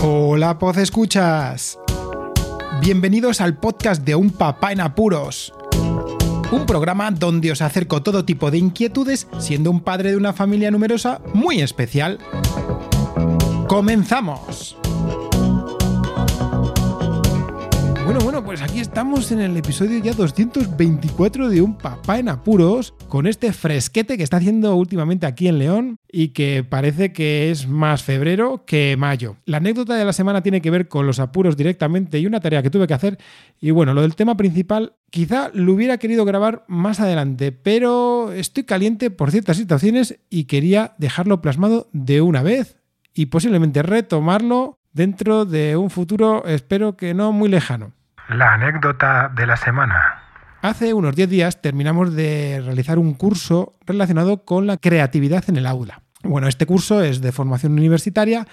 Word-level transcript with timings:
Hola, 0.00 0.60
Poz 0.60 0.76
Escuchas. 0.76 1.76
Bienvenidos 2.80 3.40
al 3.40 3.56
podcast 3.56 4.04
de 4.04 4.14
Un 4.14 4.30
Papá 4.30 4.70
en 4.70 4.80
Apuros. 4.80 5.52
Un 6.52 6.66
programa 6.66 7.10
donde 7.10 7.50
os 7.50 7.60
acerco 7.62 8.00
todo 8.00 8.24
tipo 8.24 8.52
de 8.52 8.58
inquietudes, 8.58 9.26
siendo 9.40 9.72
un 9.72 9.80
padre 9.80 10.12
de 10.12 10.16
una 10.16 10.32
familia 10.32 10.70
numerosa 10.70 11.20
muy 11.34 11.60
especial. 11.62 12.20
¡Comenzamos! 13.66 14.78
Bueno, 18.08 18.24
bueno, 18.24 18.42
pues 18.42 18.62
aquí 18.62 18.80
estamos 18.80 19.30
en 19.32 19.40
el 19.40 19.54
episodio 19.54 19.98
ya 20.02 20.14
224 20.14 21.50
de 21.50 21.60
Un 21.60 21.76
Papá 21.76 22.18
en 22.18 22.30
Apuros, 22.30 22.94
con 23.06 23.26
este 23.26 23.52
fresquete 23.52 24.16
que 24.16 24.22
está 24.22 24.38
haciendo 24.38 24.74
últimamente 24.76 25.26
aquí 25.26 25.46
en 25.46 25.58
León 25.58 25.96
y 26.10 26.28
que 26.28 26.64
parece 26.64 27.12
que 27.12 27.50
es 27.50 27.68
más 27.68 28.02
febrero 28.02 28.64
que 28.64 28.96
mayo. 28.96 29.36
La 29.44 29.58
anécdota 29.58 29.94
de 29.94 30.06
la 30.06 30.14
semana 30.14 30.42
tiene 30.42 30.62
que 30.62 30.70
ver 30.70 30.88
con 30.88 31.06
los 31.06 31.18
apuros 31.18 31.54
directamente 31.54 32.18
y 32.18 32.24
una 32.24 32.40
tarea 32.40 32.62
que 32.62 32.70
tuve 32.70 32.86
que 32.86 32.94
hacer. 32.94 33.18
Y 33.60 33.72
bueno, 33.72 33.92
lo 33.92 34.00
del 34.00 34.16
tema 34.16 34.38
principal 34.38 34.94
quizá 35.10 35.50
lo 35.52 35.74
hubiera 35.74 35.98
querido 35.98 36.24
grabar 36.24 36.64
más 36.66 37.00
adelante, 37.00 37.52
pero 37.52 38.32
estoy 38.32 38.64
caliente 38.64 39.10
por 39.10 39.30
ciertas 39.30 39.58
situaciones 39.58 40.18
y 40.30 40.44
quería 40.44 40.94
dejarlo 40.96 41.42
plasmado 41.42 41.90
de 41.92 42.22
una 42.22 42.42
vez 42.42 42.78
y 43.12 43.26
posiblemente 43.26 43.82
retomarlo 43.82 44.78
dentro 44.94 45.44
de 45.44 45.76
un 45.76 45.90
futuro, 45.90 46.46
espero 46.46 46.96
que 46.96 47.12
no 47.12 47.32
muy 47.32 47.50
lejano. 47.50 47.97
La 48.28 48.52
anécdota 48.52 49.32
de 49.34 49.46
la 49.46 49.56
semana. 49.56 50.22
Hace 50.60 50.92
unos 50.92 51.16
10 51.16 51.30
días 51.30 51.62
terminamos 51.62 52.14
de 52.14 52.60
realizar 52.62 52.98
un 52.98 53.14
curso 53.14 53.78
relacionado 53.86 54.44
con 54.44 54.66
la 54.66 54.76
creatividad 54.76 55.44
en 55.48 55.56
el 55.56 55.66
aula. 55.66 56.02
Bueno, 56.22 56.46
este 56.46 56.66
curso 56.66 57.02
es 57.02 57.22
de 57.22 57.32
formación 57.32 57.72
universitaria 57.72 58.46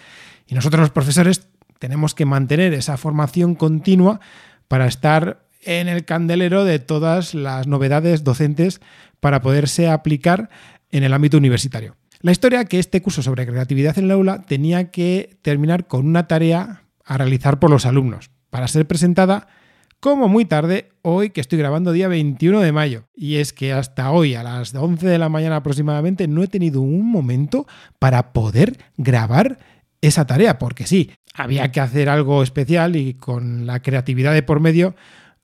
y 0.48 0.56
nosotros 0.56 0.80
los 0.80 0.92
profesores 0.92 1.50
tenemos 1.78 2.16
que 2.16 2.24
mantener 2.24 2.74
esa 2.74 2.96
formación 2.96 3.54
continua 3.56 4.22
para 4.70 4.86
estar 4.86 5.46
en 5.62 5.90
el 5.90 6.06
candelero 6.06 6.64
de 6.64 6.80
todas 6.80 7.34
las 7.34 7.68
novedades 7.68 8.24
docentes 8.24 8.80
para 9.20 9.42
poderse 9.42 9.90
aplicar 9.90 10.50
en 10.90 11.04
el 11.04 11.14
ámbito 11.14 11.38
universitario. 11.38 11.98
La 12.22 12.32
historia 12.32 12.64
que 12.64 12.80
este 12.80 13.02
curso 13.02 13.22
sobre 13.22 13.46
creatividad 13.46 13.98
en 13.98 14.06
el 14.06 14.12
aula 14.12 14.42
tenía 14.44 14.90
que 14.90 15.38
terminar 15.42 15.88
con 15.88 16.08
una 16.08 16.28
tarea 16.28 16.84
a 17.04 17.18
realizar 17.18 17.60
por 17.60 17.72
los 17.72 17.86
alumnos 17.86 18.32
para 18.50 18.70
ser 18.70 18.88
presentada 18.88 19.50
como 20.00 20.28
muy 20.28 20.46
tarde 20.46 20.90
hoy 21.02 21.30
que 21.30 21.42
estoy 21.42 21.58
grabando 21.60 21.92
día 21.92 22.08
21 22.08 22.62
de 22.62 22.72
mayo. 22.72 23.08
Y 23.16 23.38
es 23.38 23.54
que 23.54 23.74
hasta 23.74 24.12
hoy 24.12 24.36
a 24.36 24.44
las 24.44 24.74
11 24.74 25.08
de 25.08 25.18
la 25.18 25.30
mañana 25.30 25.58
aproximadamente 25.58 26.28
no 26.28 26.44
he 26.44 26.48
tenido 26.48 26.82
un 26.82 27.10
momento 27.10 27.66
para 28.00 28.34
poder 28.34 28.78
grabar 28.98 29.58
esa 30.02 30.28
tarea, 30.28 30.60
porque 30.60 30.86
sí, 30.86 31.12
había 31.34 31.72
que 31.72 31.80
hacer 31.80 32.10
algo 32.10 32.44
especial 32.44 32.96
y 32.96 33.16
con 33.16 33.66
la 33.66 33.82
creatividad 33.82 34.34
de 34.34 34.44
por 34.44 34.60
medio 34.60 34.96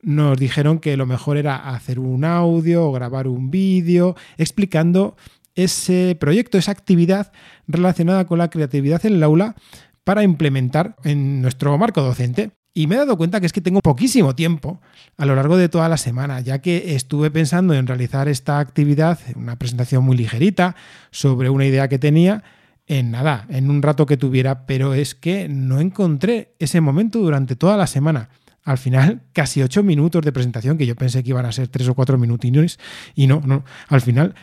nos 0.02 0.38
dijeron 0.38 0.80
que 0.80 0.98
lo 0.98 1.06
mejor 1.06 1.38
era 1.38 1.70
hacer 1.70 2.00
un 2.00 2.24
audio 2.26 2.86
o 2.86 2.92
grabar 2.92 3.28
un 3.28 3.52
vídeo 3.52 4.16
explicando 4.38 5.16
ese 5.56 6.16
proyecto, 6.20 6.58
esa 6.58 6.72
actividad 6.72 7.32
relacionada 7.68 8.26
con 8.26 8.40
la 8.40 8.50
creatividad 8.50 9.06
en 9.06 9.16
el 9.16 9.24
aula 9.24 9.56
para 10.04 10.24
implementar 10.24 10.96
en 11.04 11.42
nuestro 11.42 11.78
marco 11.78 12.02
docente. 12.02 12.52
Y 12.74 12.88
me 12.88 12.96
he 12.96 12.98
dado 13.00 13.18
cuenta 13.18 13.40
que 13.40 13.46
es 13.46 13.52
que 13.52 13.60
tengo 13.60 13.82
poquísimo 13.82 14.34
tiempo 14.34 14.82
a 15.18 15.26
lo 15.26 15.36
largo 15.36 15.58
de 15.58 15.68
toda 15.68 15.90
la 15.90 15.98
semana, 15.98 16.40
ya 16.40 16.60
que 16.60 16.96
estuve 16.96 17.30
pensando 17.30 17.74
en 17.74 17.86
realizar 17.86 18.30
esta 18.30 18.60
actividad, 18.60 19.20
una 19.36 19.58
presentación 19.58 20.06
muy 20.06 20.16
ligerita 20.16 20.76
sobre 21.12 21.50
una 21.50 21.66
idea 21.66 21.90
que 21.90 22.00
tenía, 22.00 22.44
en 22.88 23.12
nada, 23.12 23.46
en 23.50 23.70
un 23.70 23.82
rato 23.82 24.06
que 24.06 24.18
tuviera, 24.18 24.66
pero 24.66 24.94
es 24.94 25.16
que 25.16 25.50
no 25.50 25.82
encontré 25.82 26.56
ese 26.60 26.80
momento 26.80 27.20
durante 27.20 27.56
toda 27.58 27.76
la 27.76 27.88
semana. 27.88 28.30
Al 28.64 28.78
final, 28.78 29.24
casi 29.34 29.62
ocho 29.62 29.84
minutos 29.84 30.24
de 30.24 30.32
presentación, 30.32 30.78
que 30.78 30.86
yo 30.86 30.96
pensé 30.96 31.24
que 31.24 31.32
iban 31.32 31.46
a 31.46 31.52
ser 31.52 31.68
tres 31.68 31.90
o 31.90 31.94
cuatro 31.94 32.18
minutines, 32.18 32.80
y 33.16 33.28
no, 33.28 33.42
no, 33.46 33.66
al 33.90 34.02
final, 34.02 34.36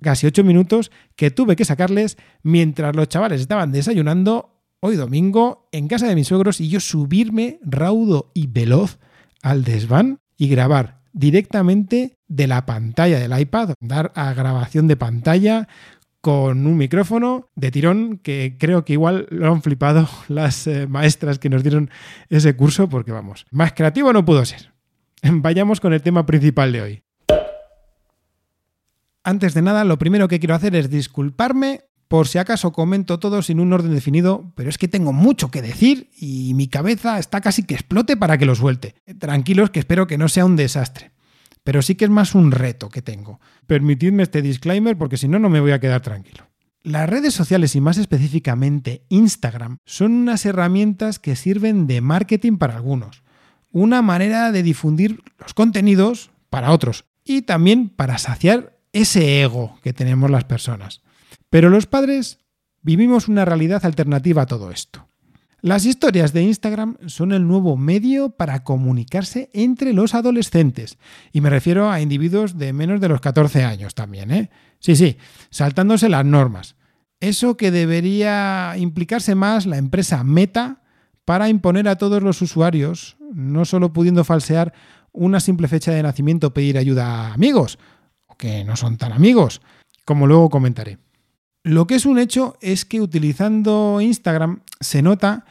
casi 0.00 0.26
ocho 0.26 0.42
minutos 0.42 0.90
que 1.16 1.30
tuve 1.30 1.56
que 1.56 1.64
sacarles 1.64 2.16
mientras 2.42 2.96
los 2.96 3.08
chavales 3.08 3.40
estaban 3.40 3.72
desayunando 3.72 4.53
hoy 4.86 4.96
domingo 4.96 5.66
en 5.72 5.88
casa 5.88 6.06
de 6.06 6.14
mis 6.14 6.28
suegros 6.28 6.60
y 6.60 6.68
yo 6.68 6.78
subirme 6.78 7.58
raudo 7.62 8.30
y 8.34 8.48
veloz 8.48 8.98
al 9.40 9.64
desván 9.64 10.18
y 10.36 10.48
grabar 10.48 11.00
directamente 11.14 12.18
de 12.28 12.46
la 12.46 12.66
pantalla 12.66 13.18
del 13.18 13.40
iPad, 13.40 13.72
dar 13.80 14.12
a 14.14 14.34
grabación 14.34 14.86
de 14.86 14.98
pantalla 14.98 15.68
con 16.20 16.66
un 16.66 16.76
micrófono 16.76 17.48
de 17.54 17.70
tirón 17.70 18.18
que 18.18 18.58
creo 18.60 18.84
que 18.84 18.92
igual 18.92 19.26
lo 19.30 19.50
han 19.50 19.62
flipado 19.62 20.06
las 20.28 20.66
eh, 20.66 20.86
maestras 20.86 21.38
que 21.38 21.48
nos 21.48 21.62
dieron 21.62 21.88
ese 22.28 22.54
curso 22.54 22.86
porque 22.86 23.10
vamos, 23.10 23.46
más 23.50 23.72
creativo 23.72 24.12
no 24.12 24.26
pudo 24.26 24.44
ser. 24.44 24.74
Vayamos 25.22 25.80
con 25.80 25.94
el 25.94 26.02
tema 26.02 26.26
principal 26.26 26.72
de 26.72 26.82
hoy. 26.82 27.02
Antes 29.22 29.54
de 29.54 29.62
nada, 29.62 29.84
lo 29.84 29.98
primero 29.98 30.28
que 30.28 30.40
quiero 30.40 30.54
hacer 30.54 30.76
es 30.76 30.90
disculparme 30.90 31.84
por 32.08 32.28
si 32.28 32.38
acaso 32.38 32.72
comento 32.72 33.18
todo 33.18 33.42
sin 33.42 33.60
un 33.60 33.72
orden 33.72 33.94
definido, 33.94 34.52
pero 34.54 34.70
es 34.70 34.78
que 34.78 34.88
tengo 34.88 35.12
mucho 35.12 35.50
que 35.50 35.62
decir 35.62 36.10
y 36.16 36.54
mi 36.54 36.68
cabeza 36.68 37.18
está 37.18 37.40
casi 37.40 37.64
que 37.64 37.74
explote 37.74 38.16
para 38.16 38.38
que 38.38 38.46
lo 38.46 38.54
suelte. 38.54 38.94
Tranquilos 39.18 39.70
que 39.70 39.80
espero 39.80 40.06
que 40.06 40.18
no 40.18 40.28
sea 40.28 40.44
un 40.44 40.56
desastre. 40.56 41.12
Pero 41.62 41.80
sí 41.80 41.94
que 41.94 42.04
es 42.04 42.10
más 42.10 42.34
un 42.34 42.50
reto 42.50 42.90
que 42.90 43.02
tengo. 43.02 43.40
Permitidme 43.66 44.22
este 44.22 44.42
disclaimer 44.42 44.98
porque 44.98 45.16
si 45.16 45.28
no, 45.28 45.38
no 45.38 45.48
me 45.48 45.60
voy 45.60 45.72
a 45.72 45.80
quedar 45.80 46.02
tranquilo. 46.02 46.46
Las 46.82 47.08
redes 47.08 47.32
sociales 47.32 47.74
y 47.74 47.80
más 47.80 47.96
específicamente 47.96 49.06
Instagram 49.08 49.78
son 49.86 50.12
unas 50.12 50.44
herramientas 50.44 51.18
que 51.18 51.34
sirven 51.34 51.86
de 51.86 52.02
marketing 52.02 52.58
para 52.58 52.76
algunos, 52.76 53.22
una 53.70 54.02
manera 54.02 54.52
de 54.52 54.62
difundir 54.62 55.22
los 55.38 55.54
contenidos 55.54 56.30
para 56.50 56.72
otros 56.72 57.06
y 57.24 57.42
también 57.42 57.88
para 57.88 58.18
saciar 58.18 58.78
ese 58.92 59.40
ego 59.40 59.78
que 59.82 59.94
tenemos 59.94 60.30
las 60.30 60.44
personas. 60.44 61.00
Pero 61.54 61.70
los 61.70 61.86
padres 61.86 62.40
vivimos 62.82 63.28
una 63.28 63.44
realidad 63.44 63.86
alternativa 63.86 64.42
a 64.42 64.46
todo 64.46 64.72
esto. 64.72 65.06
Las 65.60 65.86
historias 65.86 66.32
de 66.32 66.42
Instagram 66.42 66.96
son 67.06 67.30
el 67.30 67.46
nuevo 67.46 67.76
medio 67.76 68.30
para 68.30 68.64
comunicarse 68.64 69.50
entre 69.52 69.92
los 69.92 70.16
adolescentes. 70.16 70.98
Y 71.30 71.40
me 71.42 71.50
refiero 71.50 71.92
a 71.92 72.00
individuos 72.00 72.58
de 72.58 72.72
menos 72.72 73.00
de 73.00 73.08
los 73.08 73.20
14 73.20 73.62
años 73.62 73.94
también, 73.94 74.32
¿eh? 74.32 74.50
Sí, 74.80 74.96
sí, 74.96 75.16
saltándose 75.50 76.08
las 76.08 76.24
normas. 76.24 76.74
Eso 77.20 77.56
que 77.56 77.70
debería 77.70 78.74
implicarse 78.76 79.36
más 79.36 79.64
la 79.64 79.78
empresa 79.78 80.24
Meta 80.24 80.82
para 81.24 81.48
imponer 81.48 81.86
a 81.86 81.98
todos 81.98 82.20
los 82.20 82.42
usuarios, 82.42 83.16
no 83.32 83.64
solo 83.64 83.92
pudiendo 83.92 84.24
falsear 84.24 84.72
una 85.12 85.38
simple 85.38 85.68
fecha 85.68 85.92
de 85.92 86.02
nacimiento 86.02 86.52
pedir 86.52 86.78
ayuda 86.78 87.28
a 87.28 87.32
amigos, 87.32 87.78
que 88.38 88.64
no 88.64 88.74
son 88.74 88.96
tan 88.96 89.12
amigos, 89.12 89.62
como 90.04 90.26
luego 90.26 90.50
comentaré. 90.50 90.98
Lo 91.64 91.86
que 91.86 91.94
es 91.94 92.04
un 92.04 92.18
hecho 92.18 92.58
es 92.60 92.84
que 92.84 93.00
utilizando 93.00 93.98
Instagram 94.02 94.60
se 94.80 95.00
nota 95.00 95.46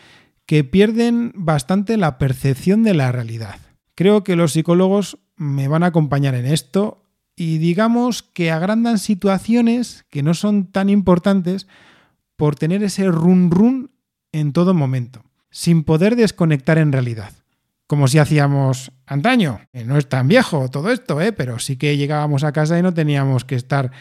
que 0.45 0.63
pierden 0.63 1.31
bastante 1.35 1.97
la 1.97 2.19
percepción 2.19 2.83
de 2.83 2.93
la 2.93 3.11
realidad. 3.11 3.57
Creo 3.95 4.23
que 4.23 4.35
los 4.35 4.53
psicólogos 4.53 5.17
me 5.37 5.67
van 5.67 5.81
a 5.81 5.87
acompañar 5.87 6.35
en 6.35 6.45
esto 6.45 7.03
y 7.35 7.57
digamos 7.57 8.21
que 8.21 8.51
agrandan 8.51 8.99
situaciones 8.99 10.05
que 10.11 10.21
no 10.21 10.35
son 10.35 10.67
tan 10.67 10.87
importantes 10.89 11.67
por 12.35 12.55
tener 12.55 12.83
ese 12.83 13.07
run 13.07 13.49
run 13.49 13.89
en 14.31 14.53
todo 14.53 14.75
momento, 14.75 15.23
sin 15.49 15.83
poder 15.83 16.15
desconectar 16.15 16.77
en 16.77 16.91
realidad. 16.91 17.31
Como 17.87 18.07
si 18.07 18.19
hacíamos 18.19 18.91
antaño, 19.07 19.61
no 19.85 19.97
es 19.97 20.07
tan 20.07 20.27
viejo 20.27 20.69
todo 20.69 20.91
esto, 20.91 21.21
¿eh? 21.21 21.31
pero 21.31 21.57
sí 21.57 21.75
que 21.75 21.97
llegábamos 21.97 22.43
a 22.43 22.51
casa 22.51 22.77
y 22.77 22.83
no 22.83 22.93
teníamos 22.93 23.45
que 23.45 23.55
estar 23.55 23.91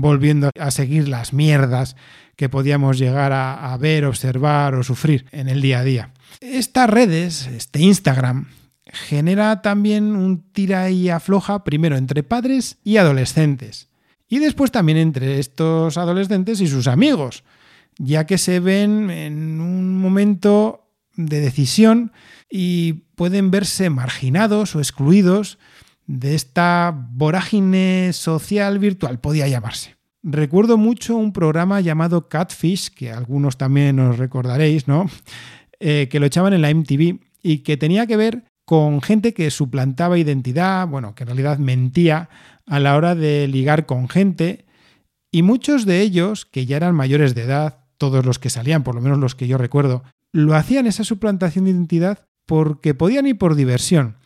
volviendo 0.00 0.50
a 0.58 0.70
seguir 0.70 1.08
las 1.08 1.32
mierdas 1.32 1.96
que 2.36 2.48
podíamos 2.48 2.98
llegar 2.98 3.32
a, 3.32 3.76
ver, 3.78 4.04
observar 4.06 4.74
o 4.74 4.82
sufrir 4.82 5.26
en 5.30 5.48
el 5.48 5.60
día 5.60 5.80
a 5.80 5.84
día. 5.84 6.12
Estas 6.40 6.88
redes, 6.88 7.46
este 7.46 7.80
Instagram, 7.80 8.48
genera 8.86 9.62
también 9.62 10.16
un 10.16 10.50
tira 10.52 10.90
y 10.90 11.10
afloja 11.10 11.64
primero 11.64 11.96
entre 11.96 12.22
padres 12.22 12.78
y 12.82 12.96
adolescentes. 12.96 13.88
Y 14.28 14.38
después 14.38 14.70
también 14.70 14.96
entre 14.96 15.38
estos 15.38 15.98
adolescentes 15.98 16.60
y 16.60 16.66
sus 16.66 16.86
amigos, 16.86 17.44
ya 17.98 18.26
que 18.26 18.38
se 18.38 18.60
ven 18.60 19.10
en 19.10 19.60
un 19.60 19.98
momento 19.98 20.88
de 21.16 21.40
decisión 21.40 22.12
y 22.48 23.04
pueden 23.16 23.50
verse 23.50 23.90
marginados 23.90 24.74
o 24.74 24.78
excluidos 24.78 25.58
de 26.10 26.34
esta 26.34 26.92
vorágine 27.12 28.12
social 28.12 28.80
virtual, 28.80 29.20
podía 29.20 29.46
llamarse. 29.46 29.94
Recuerdo 30.24 30.76
mucho 30.76 31.16
un 31.16 31.32
programa 31.32 31.80
llamado 31.80 32.28
Catfish, 32.28 32.90
que 32.90 33.12
algunos 33.12 33.56
también 33.56 34.00
os 34.00 34.18
recordaréis, 34.18 34.88
¿no? 34.88 35.08
Eh, 35.82 36.08
que 36.10 36.20
lo 36.20 36.26
echaban 36.26 36.52
en 36.52 36.60
la 36.60 36.74
MTV 36.74 37.20
y 37.42 37.58
que 37.60 37.78
tenía 37.78 38.06
que 38.06 38.18
ver 38.18 38.44
con 38.66 39.00
gente 39.00 39.32
que 39.32 39.50
suplantaba 39.50 40.18
identidad, 40.18 40.86
bueno, 40.86 41.14
que 41.14 41.22
en 41.22 41.28
realidad 41.28 41.56
mentía 41.56 42.28
a 42.66 42.80
la 42.80 42.96
hora 42.98 43.14
de 43.14 43.48
ligar 43.48 43.86
con 43.86 44.06
gente, 44.10 44.66
y 45.32 45.40
muchos 45.40 45.86
de 45.86 46.02
ellos, 46.02 46.44
que 46.44 46.66
ya 46.66 46.76
eran 46.76 46.94
mayores 46.94 47.34
de 47.34 47.44
edad, 47.44 47.86
todos 47.96 48.26
los 48.26 48.38
que 48.38 48.50
salían, 48.50 48.82
por 48.82 48.94
lo 48.94 49.00
menos 49.00 49.16
los 49.16 49.34
que 49.34 49.48
yo 49.48 49.56
recuerdo, 49.56 50.02
lo 50.32 50.54
hacían 50.54 50.86
esa 50.86 51.02
suplantación 51.02 51.64
de 51.64 51.70
identidad 51.70 52.26
porque 52.44 52.92
podían 52.92 53.26
ir 53.26 53.38
por 53.38 53.54
diversión. 53.54 54.18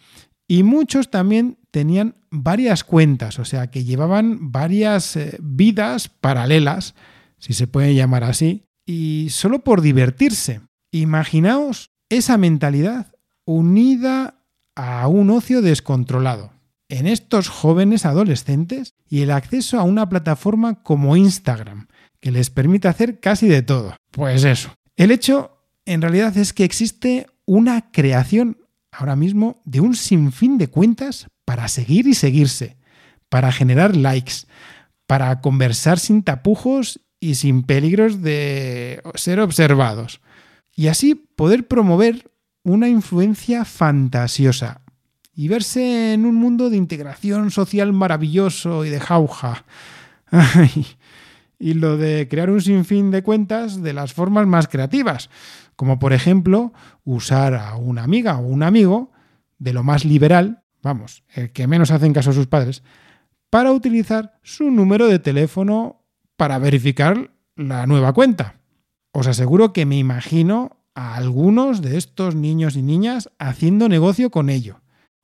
Y 0.49 0.65
muchos 0.65 1.09
también 1.09 1.59
tenían 1.75 2.15
varias 2.31 2.85
cuentas, 2.85 3.41
o 3.41 3.45
sea, 3.45 3.69
que 3.69 3.83
llevaban 3.83 4.53
varias 4.53 5.17
eh, 5.17 5.37
vidas 5.43 6.09
paralelas, 6.09 6.95
si 7.39 7.53
se 7.53 7.67
puede 7.67 7.97
llamar 7.97 8.23
así, 8.23 8.63
y 8.87 9.27
solo 9.31 9.65
por 9.65 9.81
divertirse. 9.81 10.61
Imaginaos 10.93 11.91
esa 12.09 12.39
mentalidad 12.39 13.09
unida 13.45 14.45
a 14.77 15.09
un 15.09 15.31
ocio 15.31 15.63
descontrolado. 15.63 16.53
En 16.89 17.09
estos 17.09 17.49
jóvenes 17.49 18.07
adolescentes 18.07 18.95
y 19.11 19.23
el 19.23 19.33
acceso 19.33 19.81
a 19.81 19.83
una 19.83 20.09
plataforma 20.09 20.81
como 20.85 21.17
Instagram, 21.17 21.89
que 22.21 22.31
les 22.31 22.51
permite 22.51 22.87
hacer 22.87 23.19
casi 23.19 23.49
de 23.49 23.63
todo. 23.63 23.97
Pues 24.13 24.45
eso. 24.45 24.73
El 24.95 25.11
hecho, 25.11 25.59
en 25.87 26.03
realidad, 26.03 26.37
es 26.37 26.53
que 26.53 26.63
existe 26.63 27.27
una 27.47 27.91
creación 27.91 28.59
ahora 28.93 29.17
mismo 29.17 29.61
de 29.65 29.81
un 29.81 29.97
sinfín 29.97 30.57
de 30.57 30.69
cuentas 30.69 31.27
para 31.45 31.69
seguir 31.69 32.07
y 32.07 32.15
seguirse, 32.15 32.77
para 33.29 33.53
generar 33.53 33.97
likes, 33.97 34.47
para 35.07 35.41
conversar 35.41 35.99
sin 35.99 36.23
tapujos 36.23 37.01
y 37.21 37.37
sin 37.37 37.63
peligros 37.63 38.23
de 38.23 39.03
ser 39.15 39.41
observados. 39.41 40.21
Y 40.75 40.89
así 40.89 41.15
poder 41.15 41.67
promover 41.67 42.31
una 42.63 42.89
influencia 42.89 43.65
fantasiosa 43.65 44.81
y 45.35 45.49
verse 45.49 46.15
en 46.15 46.27
un 46.27 46.37
mundo 46.37 46.71
de 46.71 46.77
integración 46.77 47.51
social 47.51 47.93
maravilloso 47.93 48.85
y 48.85 48.91
de 48.91 49.01
jauja. 49.01 49.65
y 51.59 51.75
lo 51.75 51.97
de 51.97 52.29
crear 52.29 52.51
un 52.51 52.61
sinfín 52.61 53.11
de 53.11 53.23
cuentas 53.23 53.83
de 53.83 53.93
las 53.93 54.13
formas 54.13 54.47
más 54.47 54.69
creativas, 54.69 55.31
como 55.77 55.99
por 55.99 56.13
ejemplo 56.13 56.73
usar 57.05 57.55
a 57.55 57.77
una 57.77 58.03
amiga 58.03 58.39
o 58.39 58.47
un 58.47 58.63
amigo 58.63 59.13
de 59.59 59.73
lo 59.73 59.83
más 59.83 60.05
liberal, 60.05 60.64
vamos, 60.85 61.25
el 61.35 61.51
que 61.51 61.67
menos 61.67 61.91
hacen 61.91 62.13
caso 62.13 62.31
a 62.31 62.35
sus 62.35 62.47
padres, 62.47 62.85
para 63.51 63.73
utilizar 63.73 64.39
su 64.43 64.71
número 64.71 65.09
de 65.09 65.19
teléfono 65.19 66.05
para 66.37 66.59
verificar 66.59 67.33
la 67.57 67.87
nueva 67.87 68.13
cuenta. 68.13 68.61
Os 69.13 69.27
aseguro 69.27 69.73
que 69.73 69.87
me 69.87 69.99
imagino 69.99 70.77
a 70.95 71.17
algunos 71.17 71.83
de 71.83 71.97
estos 71.97 72.35
niños 72.35 72.77
y 72.77 72.83
niñas 72.83 73.31
haciendo 73.39 73.89
negocio 73.89 74.31
con 74.31 74.51
ello. 74.51 74.81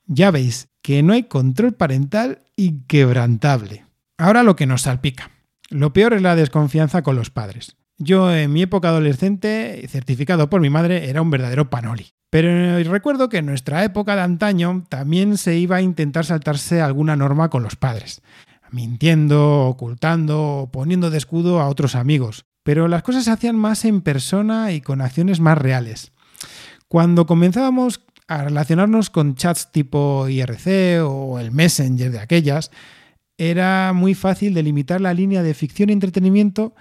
Ya 0.06 0.30
veis 0.30 0.68
que 0.82 1.02
no 1.02 1.12
hay 1.12 1.24
control 1.24 1.74
parental 1.74 2.42
inquebrantable. 2.56 3.84
Ahora 4.18 4.42
lo 4.42 4.56
que 4.56 4.66
nos 4.66 4.82
salpica. 4.82 5.30
Lo 5.68 5.92
peor 5.92 6.14
es 6.14 6.22
la 6.22 6.36
desconfianza 6.36 7.02
con 7.02 7.16
los 7.16 7.30
padres. 7.30 7.76
Yo 8.02 8.34
en 8.34 8.50
mi 8.50 8.62
época 8.62 8.88
adolescente, 8.88 9.86
certificado 9.86 10.48
por 10.48 10.62
mi 10.62 10.70
madre, 10.70 11.10
era 11.10 11.20
un 11.20 11.28
verdadero 11.28 11.68
panoli. 11.68 12.14
Pero 12.30 12.82
recuerdo 12.90 13.28
que 13.28 13.38
en 13.38 13.46
nuestra 13.46 13.84
época 13.84 14.16
de 14.16 14.22
antaño 14.22 14.84
también 14.88 15.36
se 15.36 15.58
iba 15.58 15.76
a 15.76 15.82
intentar 15.82 16.24
saltarse 16.24 16.80
alguna 16.80 17.14
norma 17.14 17.50
con 17.50 17.62
los 17.62 17.76
padres, 17.76 18.22
mintiendo, 18.70 19.66
ocultando 19.66 20.70
poniendo 20.72 21.10
de 21.10 21.18
escudo 21.18 21.60
a 21.60 21.68
otros 21.68 21.94
amigos. 21.94 22.46
Pero 22.62 22.88
las 22.88 23.02
cosas 23.02 23.24
se 23.24 23.32
hacían 23.32 23.56
más 23.56 23.84
en 23.84 24.00
persona 24.00 24.72
y 24.72 24.80
con 24.80 25.02
acciones 25.02 25.38
más 25.38 25.58
reales. 25.58 26.12
Cuando 26.88 27.26
comenzábamos 27.26 28.00
a 28.28 28.44
relacionarnos 28.44 29.10
con 29.10 29.34
chats 29.34 29.72
tipo 29.72 30.26
IRC 30.26 31.02
o 31.04 31.38
el 31.38 31.50
Messenger 31.50 32.12
de 32.12 32.20
aquellas, 32.20 32.70
era 33.36 33.92
muy 33.92 34.14
fácil 34.14 34.54
delimitar 34.54 35.02
la 35.02 35.12
línea 35.12 35.42
de 35.42 35.52
ficción 35.52 35.90
y 35.90 35.92
entretenimiento 35.92 36.74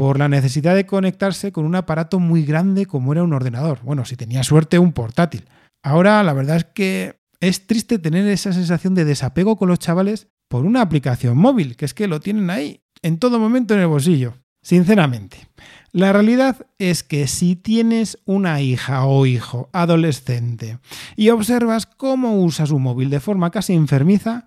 por 0.00 0.18
la 0.18 0.30
necesidad 0.30 0.74
de 0.74 0.86
conectarse 0.86 1.52
con 1.52 1.66
un 1.66 1.74
aparato 1.74 2.20
muy 2.20 2.42
grande 2.42 2.86
como 2.86 3.12
era 3.12 3.22
un 3.22 3.34
ordenador. 3.34 3.80
Bueno, 3.82 4.06
si 4.06 4.16
tenía 4.16 4.42
suerte, 4.42 4.78
un 4.78 4.94
portátil. 4.94 5.44
Ahora 5.82 6.22
la 6.22 6.32
verdad 6.32 6.56
es 6.56 6.64
que 6.64 7.20
es 7.38 7.66
triste 7.66 7.98
tener 7.98 8.26
esa 8.26 8.54
sensación 8.54 8.94
de 8.94 9.04
desapego 9.04 9.56
con 9.56 9.68
los 9.68 9.78
chavales 9.78 10.28
por 10.48 10.64
una 10.64 10.80
aplicación 10.80 11.36
móvil, 11.36 11.76
que 11.76 11.84
es 11.84 11.92
que 11.92 12.08
lo 12.08 12.18
tienen 12.18 12.48
ahí, 12.48 12.80
en 13.02 13.18
todo 13.18 13.38
momento 13.38 13.74
en 13.74 13.80
el 13.80 13.88
bolsillo. 13.88 14.38
Sinceramente, 14.62 15.48
la 15.92 16.14
realidad 16.14 16.66
es 16.78 17.02
que 17.02 17.26
si 17.26 17.54
tienes 17.54 18.16
una 18.24 18.62
hija 18.62 19.04
o 19.04 19.26
hijo 19.26 19.68
adolescente 19.74 20.78
y 21.14 21.28
observas 21.28 21.84
cómo 21.84 22.42
usa 22.42 22.64
su 22.64 22.78
móvil 22.78 23.10
de 23.10 23.20
forma 23.20 23.50
casi 23.50 23.74
enfermiza, 23.74 24.46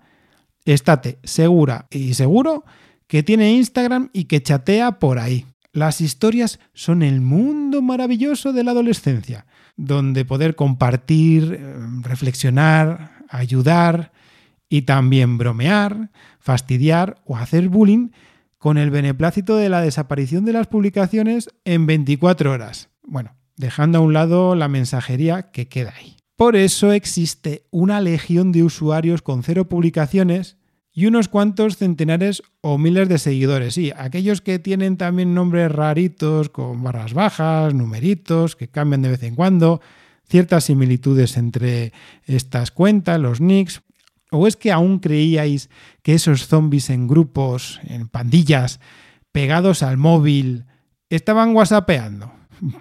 estate 0.64 1.20
segura 1.22 1.86
y 1.90 2.14
seguro 2.14 2.64
que 3.06 3.22
tiene 3.22 3.52
Instagram 3.52 4.10
y 4.12 4.24
que 4.24 4.42
chatea 4.42 4.98
por 4.98 5.18
ahí. 5.18 5.46
Las 5.72 6.00
historias 6.00 6.60
son 6.72 7.02
el 7.02 7.20
mundo 7.20 7.82
maravilloso 7.82 8.52
de 8.52 8.62
la 8.62 8.70
adolescencia, 8.70 9.46
donde 9.76 10.24
poder 10.24 10.54
compartir, 10.54 11.58
eh, 11.58 11.74
reflexionar, 12.02 13.24
ayudar 13.28 14.12
y 14.68 14.82
también 14.82 15.36
bromear, 15.36 16.10
fastidiar 16.38 17.20
o 17.24 17.36
hacer 17.36 17.68
bullying 17.68 18.10
con 18.58 18.78
el 18.78 18.90
beneplácito 18.90 19.56
de 19.56 19.68
la 19.68 19.80
desaparición 19.80 20.44
de 20.44 20.52
las 20.52 20.68
publicaciones 20.68 21.50
en 21.64 21.86
24 21.86 22.52
horas. 22.52 22.88
Bueno, 23.02 23.36
dejando 23.56 23.98
a 23.98 24.00
un 24.00 24.12
lado 24.12 24.54
la 24.54 24.68
mensajería 24.68 25.50
que 25.50 25.68
queda 25.68 25.92
ahí. 25.96 26.16
Por 26.36 26.56
eso 26.56 26.92
existe 26.92 27.66
una 27.70 28.00
legión 28.00 28.52
de 28.52 28.62
usuarios 28.62 29.22
con 29.22 29.42
cero 29.42 29.68
publicaciones 29.68 30.56
y 30.94 31.06
unos 31.06 31.28
cuantos 31.28 31.76
centenares 31.76 32.42
o 32.60 32.78
miles 32.78 33.08
de 33.08 33.18
seguidores. 33.18 33.74
Sí, 33.74 33.92
aquellos 33.96 34.40
que 34.40 34.60
tienen 34.60 34.96
también 34.96 35.34
nombres 35.34 35.70
raritos 35.70 36.48
con 36.48 36.82
barras 36.84 37.12
bajas, 37.12 37.74
numeritos, 37.74 38.54
que 38.54 38.68
cambian 38.68 39.02
de 39.02 39.10
vez 39.10 39.22
en 39.24 39.34
cuando, 39.34 39.80
ciertas 40.28 40.64
similitudes 40.64 41.36
entre 41.36 41.92
estas 42.26 42.70
cuentas, 42.70 43.20
los 43.20 43.40
nicks. 43.40 43.82
¿O 44.30 44.46
es 44.46 44.56
que 44.56 44.72
aún 44.72 45.00
creíais 45.00 45.68
que 46.02 46.14
esos 46.14 46.46
zombies 46.46 46.90
en 46.90 47.08
grupos, 47.08 47.80
en 47.84 48.08
pandillas, 48.08 48.80
pegados 49.32 49.82
al 49.82 49.96
móvil, 49.96 50.64
estaban 51.10 51.54
whatsappeando? 51.54 52.32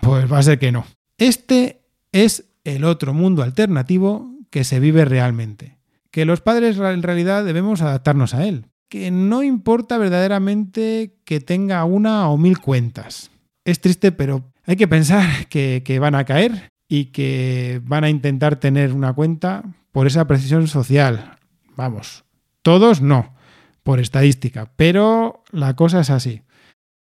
Pues 0.01 0.31
va 0.31 0.37
a 0.37 0.43
ser 0.43 0.59
que 0.59 0.71
no. 0.71 0.85
Este 1.17 1.81
es 2.11 2.45
el 2.63 2.83
otro 2.83 3.13
mundo 3.13 3.43
alternativo 3.43 4.31
que 4.51 4.63
se 4.63 4.79
vive 4.79 5.03
realmente. 5.03 5.77
Que 6.13 6.25
los 6.25 6.41
padres 6.41 6.77
en 6.77 7.01
realidad 7.01 7.43
debemos 7.43 7.81
adaptarnos 7.81 8.35
a 8.35 8.45
él. 8.45 8.67
Que 8.87 9.09
no 9.09 9.41
importa 9.41 9.97
verdaderamente 9.97 11.15
que 11.25 11.39
tenga 11.39 11.83
una 11.85 12.29
o 12.29 12.37
mil 12.37 12.59
cuentas. 12.59 13.31
Es 13.65 13.81
triste, 13.81 14.11
pero 14.11 14.53
hay 14.67 14.75
que 14.75 14.87
pensar 14.87 15.47
que, 15.47 15.81
que 15.83 15.97
van 15.97 16.13
a 16.13 16.23
caer 16.23 16.69
y 16.87 17.05
que 17.05 17.81
van 17.83 18.03
a 18.03 18.11
intentar 18.11 18.57
tener 18.57 18.93
una 18.93 19.13
cuenta 19.13 19.63
por 19.91 20.05
esa 20.05 20.27
precisión 20.27 20.67
social. 20.67 21.37
Vamos, 21.75 22.25
todos 22.61 23.01
no, 23.01 23.33
por 23.81 23.99
estadística, 23.99 24.71
pero 24.75 25.43
la 25.51 25.75
cosa 25.75 26.01
es 26.01 26.11
así. 26.11 26.43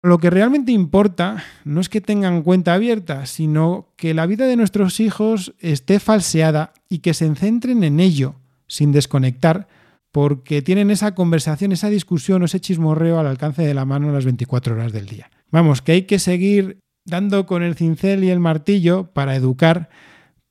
Lo 0.02 0.19
que 0.19 0.31
realmente 0.31 0.73
importa 0.73 1.45
no 1.64 1.81
es 1.81 1.88
que 1.88 2.00
tengan 2.00 2.43
cuenta 2.43 2.75
abierta, 2.75 3.26
sino 3.26 3.93
que 3.97 4.12
la 4.12 4.26
vida 4.26 4.47
de 4.47 4.57
nuestros 4.57 4.99
hijos 4.99 5.55
esté 5.61 6.00
falseada 6.00 6.73
y 6.88 6.99
que 6.99 7.14
se 7.14 7.33
centren 7.37 7.85
en 7.85 8.00
ello, 8.00 8.35
sin 8.69 8.93
desconectar, 8.93 9.67
porque 10.13 10.63
tienen 10.63 10.91
esa 10.91 11.15
conversación, 11.15 11.73
esa 11.73 11.91
discusión 11.91 12.43
o 12.43 12.45
ese 12.45 12.61
chismorreo 12.61 13.19
al 13.19 13.27
alcance 13.27 13.63
de 13.63 13.75
la 13.75 13.85
mano 13.85 14.13
las 14.13 14.25
24 14.25 14.75
horas 14.75 14.93
del 14.93 15.07
día. 15.07 15.31
Vamos, 15.51 15.83
que 15.83 15.93
hay 15.93 16.03
que 16.03 16.19
seguir 16.19 16.79
dando 17.05 17.47
con 17.47 17.63
el 17.63 17.75
cincel 17.75 18.23
y 18.25 18.31
el 18.31 18.41
martillo 18.41 19.11
para 19.13 19.35
educar, 19.35 19.89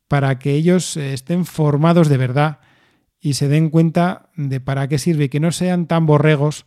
para 0.07 0.39
que 0.39 0.53
ellos 0.53 0.97
estén 0.97 1.45
formados 1.45 2.09
de 2.09 2.17
verdad 2.17 2.59
y 3.19 3.33
se 3.33 3.47
den 3.47 3.69
cuenta 3.69 4.29
de 4.35 4.59
para 4.59 4.87
qué 4.87 4.97
sirve 4.97 5.25
y 5.25 5.29
que 5.29 5.39
no 5.39 5.51
sean 5.51 5.87
tan 5.87 6.05
borregos 6.05 6.65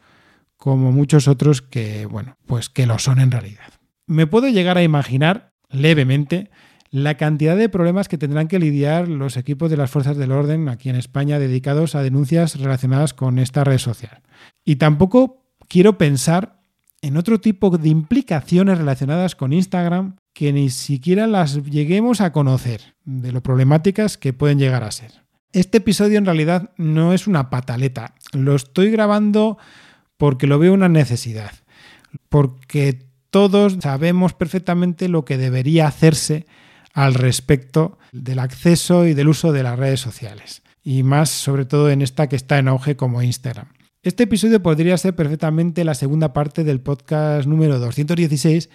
como 0.56 0.92
muchos 0.92 1.26
otros 1.26 1.62
que, 1.62 2.06
bueno, 2.06 2.36
pues 2.46 2.68
que 2.68 2.86
lo 2.86 2.98
son 2.98 3.18
en 3.18 3.30
realidad. 3.30 3.72
Me 4.06 4.26
puedo 4.26 4.48
llegar 4.48 4.76
a 4.76 4.82
imaginar 4.82 5.52
levemente 5.70 6.50
la 6.90 7.16
cantidad 7.16 7.56
de 7.56 7.68
problemas 7.68 8.08
que 8.08 8.18
tendrán 8.18 8.48
que 8.48 8.58
lidiar 8.58 9.08
los 9.08 9.36
equipos 9.36 9.70
de 9.70 9.76
las 9.76 9.90
fuerzas 9.90 10.16
del 10.16 10.32
orden 10.32 10.68
aquí 10.68 10.88
en 10.88 10.96
España 10.96 11.38
dedicados 11.38 11.94
a 11.94 12.02
denuncias 12.02 12.58
relacionadas 12.58 13.14
con 13.14 13.38
esta 13.38 13.62
red 13.62 13.78
social. 13.78 14.22
Y 14.64 14.76
tampoco 14.76 15.44
quiero 15.68 15.98
pensar 15.98 16.60
en 17.00 17.16
otro 17.16 17.40
tipo 17.40 17.70
de 17.70 17.88
implicaciones 17.88 18.78
relacionadas 18.78 19.36
con 19.36 19.52
Instagram 19.52 20.16
que 20.32 20.52
ni 20.52 20.70
siquiera 20.70 21.26
las 21.26 21.62
lleguemos 21.64 22.20
a 22.20 22.32
conocer, 22.32 22.94
de 23.04 23.32
lo 23.32 23.42
problemáticas 23.42 24.18
que 24.18 24.32
pueden 24.32 24.58
llegar 24.58 24.84
a 24.84 24.90
ser. 24.90 25.22
Este 25.52 25.78
episodio 25.78 26.18
en 26.18 26.26
realidad 26.26 26.70
no 26.76 27.12
es 27.12 27.26
una 27.26 27.50
pataleta, 27.50 28.14
lo 28.32 28.54
estoy 28.54 28.90
grabando 28.90 29.58
porque 30.16 30.46
lo 30.46 30.58
veo 30.58 30.74
una 30.74 30.88
necesidad, 30.88 31.52
porque 32.28 33.06
todos 33.30 33.78
sabemos 33.80 34.34
perfectamente 34.34 35.08
lo 35.08 35.24
que 35.24 35.38
debería 35.38 35.86
hacerse 35.86 36.46
al 36.92 37.14
respecto 37.14 37.98
del 38.12 38.38
acceso 38.38 39.06
y 39.06 39.14
del 39.14 39.28
uso 39.28 39.52
de 39.52 39.62
las 39.62 39.78
redes 39.78 40.00
sociales, 40.00 40.62
y 40.82 41.02
más 41.02 41.30
sobre 41.30 41.64
todo 41.64 41.90
en 41.90 42.02
esta 42.02 42.28
que 42.28 42.36
está 42.36 42.58
en 42.58 42.68
auge 42.68 42.96
como 42.96 43.22
Instagram. 43.22 43.68
Este 44.02 44.22
episodio 44.22 44.62
podría 44.62 44.96
ser 44.96 45.14
perfectamente 45.14 45.84
la 45.84 45.94
segunda 45.94 46.32
parte 46.32 46.64
del 46.64 46.80
podcast 46.80 47.46
número 47.46 47.78
216 47.78 48.70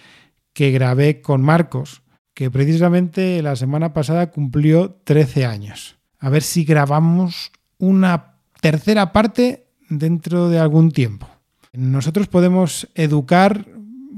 que 0.52 0.70
grabé 0.70 1.20
con 1.20 1.42
Marcos, 1.42 2.02
que 2.32 2.50
precisamente 2.50 3.42
la 3.42 3.56
semana 3.56 3.92
pasada 3.92 4.30
cumplió 4.30 5.00
13 5.04 5.44
años. 5.44 5.96
A 6.18 6.30
ver 6.30 6.42
si 6.42 6.64
grabamos 6.64 7.50
una 7.78 8.36
tercera 8.60 9.12
parte 9.12 9.66
dentro 9.88 10.48
de 10.48 10.58
algún 10.58 10.92
tiempo. 10.92 11.28
Nosotros 11.72 12.28
podemos 12.28 12.88
educar 12.94 13.66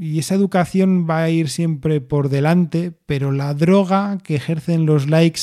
y 0.00 0.18
esa 0.18 0.34
educación 0.34 1.06
va 1.08 1.22
a 1.22 1.30
ir 1.30 1.48
siempre 1.48 2.00
por 2.00 2.28
delante, 2.28 2.92
pero 3.06 3.32
la 3.32 3.54
droga 3.54 4.18
que 4.22 4.36
ejercen 4.36 4.86
los 4.86 5.08
likes, 5.08 5.40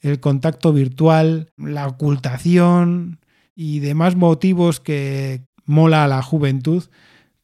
el 0.00 0.18
contacto 0.18 0.72
virtual, 0.72 1.50
la 1.56 1.86
ocultación 1.86 3.20
y 3.54 3.78
demás 3.78 4.16
motivos 4.16 4.80
que 4.80 5.44
mola 5.64 6.04
a 6.04 6.08
la 6.08 6.22
juventud, 6.22 6.84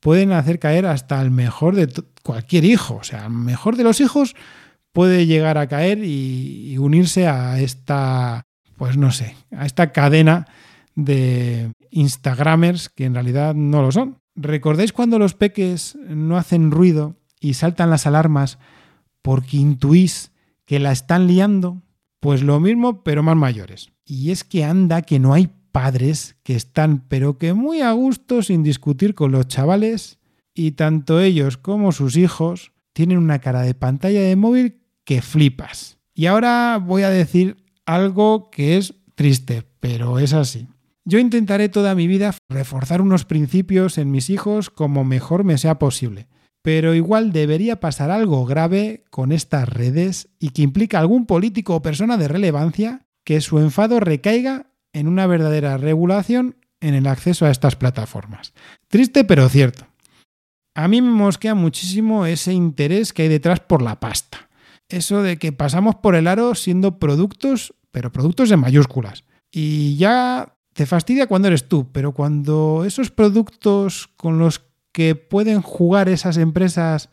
pueden 0.00 0.33
hacer 0.33 0.59
caer 0.59 0.87
hasta 0.87 1.21
el 1.23 1.31
mejor 1.31 1.77
de 1.77 1.88
cualquier 2.23 2.65
hijo. 2.65 2.97
O 2.97 3.05
sea, 3.05 3.27
el 3.27 3.33
mejor 3.33 3.77
de 3.77 3.85
los 3.85 4.00
hijos 4.00 4.35
puede 4.93 5.27
llegar 5.27 5.59
a 5.59 5.69
caer 5.69 6.03
y, 6.03 6.73
y 6.73 6.79
unirse 6.79 7.29
a 7.29 7.61
esta, 7.61 8.43
pues 8.77 8.97
no 8.97 9.12
sé, 9.12 9.37
a 9.53 9.65
esta 9.65 9.93
cadena 9.93 10.47
de 10.97 11.71
Instagramers 11.91 12.88
que 12.88 13.05
en 13.05 13.15
realidad 13.15 13.55
no 13.55 13.83
lo 13.83 13.93
son. 13.93 14.19
¿Recordáis 14.40 14.92
cuando 14.92 15.18
los 15.18 15.35
peques 15.35 15.99
no 16.09 16.37
hacen 16.37 16.71
ruido 16.71 17.16
y 17.40 17.54
saltan 17.54 17.90
las 17.90 18.07
alarmas 18.07 18.61
porque 19.21 19.57
intuís 19.57 20.30
que 20.64 20.78
la 20.78 20.92
están 20.92 21.26
liando? 21.26 21.83
Pues 22.21 22.45
lo 22.45 22.61
mismo, 22.61 23.02
pero 23.02 23.25
más 23.25 23.37
mayores. 23.37 23.90
Y 24.04 24.30
es 24.30 24.45
que 24.45 24.64
anda 24.64 25.02
que 25.02 25.18
no 25.18 25.35
hay 25.35 25.50
padres 25.73 26.37
que 26.45 26.54
están, 26.54 27.04
pero 27.09 27.37
que 27.37 27.52
muy 27.52 27.80
a 27.80 27.90
gusto 27.90 28.42
sin 28.42 28.62
discutir 28.62 29.16
con 29.16 29.33
los 29.33 29.49
chavales, 29.49 30.21
y 30.54 30.73
tanto 30.73 31.21
ellos 31.21 31.57
como 31.57 31.90
sus 31.90 32.16
hijos 32.16 32.71
tienen 32.92 33.18
una 33.18 33.40
cara 33.40 33.62
de 33.62 33.75
pantalla 33.75 34.21
de 34.21 34.37
móvil 34.37 34.83
que 35.04 35.21
flipas. 35.21 35.99
Y 36.14 36.26
ahora 36.26 36.78
voy 36.78 37.02
a 37.02 37.11
decir 37.11 37.57
algo 37.87 38.50
que 38.50 38.76
es 38.76 38.95
triste, 39.16 39.64
pero 39.80 40.21
es 40.21 40.33
así. 40.33 40.68
Yo 41.09 41.19
intentaré 41.19 41.71
toda 41.71 41.95
mi 41.95 42.07
vida 42.07 42.35
reforzar 42.50 43.00
unos 43.00 43.25
principios 43.25 43.97
en 43.97 44.11
mis 44.11 44.29
hijos 44.29 44.69
como 44.69 45.05
mejor 45.05 45.43
me 45.43 45.57
sea 45.57 45.79
posible. 45.79 46.29
Pero 46.61 46.95
igual 46.95 47.33
debería 47.33 47.81
pasar 47.81 48.11
algo 48.11 48.45
grave 48.45 49.05
con 49.09 49.33
estas 49.33 49.67
redes 49.71 50.29
y 50.38 50.50
que 50.50 50.61
implica 50.61 50.99
algún 50.99 51.25
político 51.25 51.75
o 51.75 51.81
persona 51.81 52.19
de 52.19 52.29
relevancia 52.29 53.07
que 53.25 53.41
su 53.41 53.59
enfado 53.59 54.00
recaiga 54.00 54.67
en 54.93 55.09
una 55.09 55.27
verdadera 55.27 55.79
regulación 55.79 56.57
en 56.79 56.93
el 56.93 57.07
acceso 57.07 57.47
a 57.47 57.50
estas 57.50 57.75
plataformas. 57.75 58.53
Triste 58.88 59.25
pero 59.25 59.49
cierto. 59.49 59.87
A 60.77 60.88
mí 60.88 61.00
me 61.00 61.09
mosquea 61.11 61.55
muchísimo 61.55 62.27
ese 62.27 62.53
interés 62.53 63.15
que 63.15 63.23
hay 63.23 63.29
detrás 63.29 63.61
por 63.61 63.81
la 63.81 63.99
pasta. 63.99 64.50
Eso 64.91 65.23
de 65.23 65.38
que 65.38 65.53
pasamos 65.53 65.95
por 65.95 66.17
el 66.17 66.27
aro 66.27 66.55
siendo 66.55 66.99
productos, 66.99 67.73
pero 67.93 68.12
productos 68.12 68.50
en 68.50 68.61
mayúsculas. 68.61 69.25
Y 69.50 69.97
ya 69.97 70.58
te 70.78 70.87
fastidia 70.87 71.26
cuando 71.26 71.49
eres 71.49 71.68
tú, 71.68 71.88
pero 71.90 72.12
cuando 72.12 72.85
esos 72.87 73.11
productos 73.11 74.06
con 74.16 74.38
los 74.38 74.62
que 74.92 75.16
pueden 75.16 75.61
jugar 75.61 76.08
esas 76.08 76.37
empresas 76.37 77.08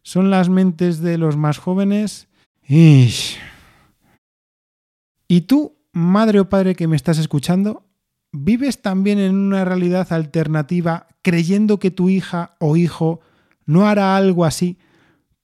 son 0.00 0.30
las 0.30 0.48
mentes 0.48 1.00
de 1.00 1.18
los 1.18 1.36
más 1.36 1.58
jóvenes... 1.58 2.26
Y 5.28 5.42
tú, 5.42 5.76
madre 5.92 6.40
o 6.40 6.48
padre 6.48 6.74
que 6.74 6.88
me 6.88 6.96
estás 6.96 7.18
escuchando, 7.18 7.84
¿vives 8.32 8.80
también 8.80 9.18
en 9.18 9.34
una 9.34 9.66
realidad 9.66 10.10
alternativa 10.10 11.06
creyendo 11.20 11.78
que 11.78 11.90
tu 11.90 12.08
hija 12.08 12.56
o 12.60 12.78
hijo 12.78 13.20
no 13.66 13.86
hará 13.86 14.16
algo 14.16 14.46
así 14.46 14.78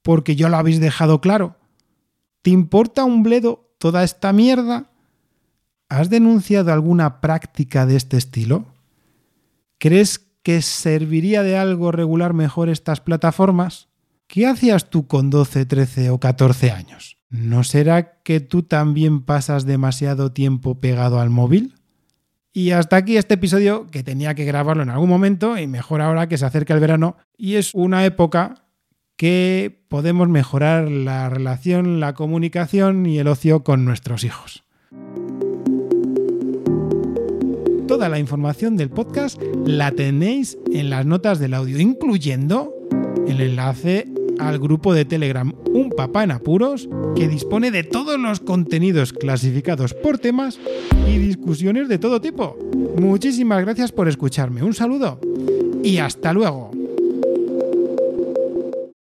porque 0.00 0.37
yo 0.37 0.48
lo 0.48 0.56
habéis 0.56 0.80
dejado 0.80 1.20
claro? 1.20 1.56
¿Te 2.40 2.48
importa 2.48 3.04
un 3.04 3.22
bledo 3.22 3.75
toda 3.76 4.04
esta 4.04 4.32
mierda? 4.32 4.90
¿Has 5.88 6.11
denunciado 6.11 6.73
alguna 6.73 7.21
práctica 7.21 7.87
de 7.87 7.97
este 7.97 8.18
estilo? 8.18 8.66
¿Crees 9.78 10.18
que 10.42 10.61
serviría 10.61 11.42
de 11.42 11.57
algo 11.57 11.92
regular 11.92 12.35
mejor 12.35 12.68
estas 12.68 13.00
plataformas? 13.00 13.88
¿Qué 14.26 14.47
hacías 14.47 14.90
tú 14.90 15.07
con 15.07 15.30
12, 15.30 15.64
13 15.64 16.11
o 16.11 16.21
14 16.21 16.73
años? 16.73 17.16
¿No 17.30 17.64
será 17.64 18.21
que 18.23 18.40
tú 18.40 18.62
también 18.62 19.23
pasas 19.23 19.64
demasiado 19.64 20.33
tiempo 20.33 20.78
pegado 20.78 21.21
al 21.21 21.30
móvil? 21.30 21.75
Y 22.52 22.73
hasta 22.73 22.97
aquí 22.97 23.16
este 23.16 23.35
episodio 23.35 23.87
que 23.87 24.02
tenía 24.02 24.35
que 24.35 24.45
grabarlo 24.45 24.83
en 24.83 24.90
algún 24.90 25.09
momento 25.09 25.57
y 25.57 25.66
mejor 25.66 26.02
ahora 26.02 26.28
que 26.28 26.37
se 26.37 26.45
acerca 26.45 26.75
el 26.75 26.80
verano 26.80 27.16
y 27.37 27.54
es 27.54 27.75
una 27.75 28.04
época 28.04 28.66
que 29.16 29.85
podemos 29.88 30.28
mejorar 30.28 30.90
la 30.90 31.30
relación, 31.30 31.99
la 31.99 32.14
comunicación 32.14 33.07
y 33.07 33.18
el 33.18 33.28
ocio 33.28 33.64
con 33.64 33.85
nuestros 33.85 34.25
hijos. 34.25 34.64
Toda 37.88 38.11
la 38.11 38.18
información 38.18 38.76
del 38.76 38.90
podcast 38.90 39.40
la 39.64 39.90
tenéis 39.92 40.59
en 40.71 40.90
las 40.90 41.07
notas 41.07 41.38
del 41.38 41.54
audio, 41.54 41.80
incluyendo 41.80 42.75
el 43.26 43.40
enlace 43.40 44.07
al 44.38 44.59
grupo 44.59 44.92
de 44.92 45.07
Telegram 45.07 45.54
Un 45.73 45.88
Papá 45.88 46.23
en 46.23 46.33
Apuros, 46.33 46.87
que 47.16 47.28
dispone 47.28 47.71
de 47.71 47.85
todos 47.85 48.21
los 48.21 48.40
contenidos 48.40 49.14
clasificados 49.14 49.95
por 49.95 50.18
temas 50.18 50.61
y 51.09 51.16
discusiones 51.16 51.88
de 51.88 51.99
todo 51.99 52.21
tipo. 52.21 52.59
Muchísimas 52.99 53.64
gracias 53.64 53.90
por 53.90 54.07
escucharme. 54.07 54.62
Un 54.62 54.75
saludo 54.75 55.18
y 55.83 55.97
hasta 55.97 56.35
luego. 56.35 56.77